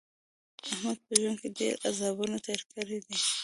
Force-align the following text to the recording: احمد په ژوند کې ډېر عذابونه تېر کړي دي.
احمد 0.67 0.97
په 1.05 1.13
ژوند 1.19 1.37
کې 1.41 1.49
ډېر 1.59 1.73
عذابونه 1.87 2.37
تېر 2.45 2.61
کړي 2.73 2.97
دي. 3.05 3.17